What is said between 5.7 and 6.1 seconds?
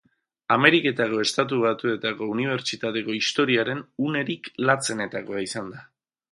da.